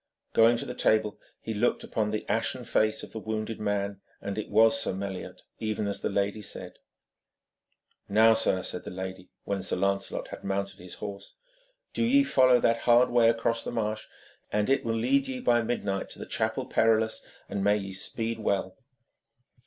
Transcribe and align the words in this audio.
Going 0.33 0.57
to 0.57 0.65
the 0.65 0.73
table, 0.73 1.19
he 1.41 1.53
looked 1.53 1.83
upon 1.83 2.09
the 2.09 2.27
ashen 2.27 2.63
face 2.63 3.03
of 3.03 3.11
the 3.11 3.19
wounded 3.19 3.59
man, 3.59 4.01
and 4.19 4.35
it 4.35 4.49
was 4.49 4.81
Sir 4.81 4.93
Meliot, 4.95 5.43
even 5.59 5.85
as 5.87 6.01
the 6.01 6.09
lady 6.09 6.41
said. 6.41 6.79
'Now, 8.09 8.33
sir,' 8.33 8.63
said 8.63 8.83
the 8.83 8.89
lady, 8.89 9.29
when 9.43 9.61
Sir 9.61 9.75
Lancelot 9.75 10.29
had 10.29 10.43
mounted 10.43 10.79
his 10.79 10.95
horse, 10.95 11.35
'do 11.93 12.03
ye 12.03 12.23
follow 12.23 12.59
that 12.61 12.77
hard 12.89 13.11
way 13.11 13.29
across 13.29 13.63
the 13.63 13.69
marsh, 13.71 14.07
and 14.51 14.71
it 14.71 14.83
will 14.83 14.95
lead 14.95 15.27
ye 15.27 15.39
by 15.39 15.61
midnight 15.61 16.09
to 16.09 16.17
the 16.17 16.25
Chapel 16.25 16.65
Perilous, 16.65 17.23
and 17.47 17.63
may 17.63 17.77
ye 17.77 17.93
speed 17.93 18.39
well.' 18.39 18.79